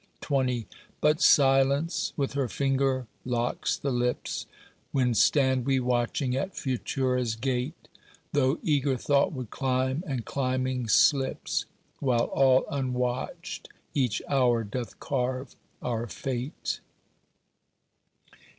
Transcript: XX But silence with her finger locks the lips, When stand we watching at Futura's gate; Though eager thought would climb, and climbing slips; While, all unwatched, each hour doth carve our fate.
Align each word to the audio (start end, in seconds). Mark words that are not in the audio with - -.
XX 0.19 0.65
But 0.99 1.21
silence 1.21 2.11
with 2.17 2.33
her 2.33 2.47
finger 2.47 3.05
locks 3.23 3.77
the 3.77 3.91
lips, 3.91 4.47
When 4.91 5.13
stand 5.13 5.67
we 5.67 5.79
watching 5.79 6.35
at 6.35 6.55
Futura's 6.55 7.35
gate; 7.35 7.87
Though 8.31 8.57
eager 8.63 8.97
thought 8.97 9.31
would 9.31 9.51
climb, 9.51 10.03
and 10.07 10.25
climbing 10.25 10.87
slips; 10.87 11.65
While, 11.99 12.25
all 12.33 12.65
unwatched, 12.71 13.69
each 13.93 14.23
hour 14.27 14.63
doth 14.63 14.99
carve 14.99 15.55
our 15.83 16.07
fate. 16.07 16.79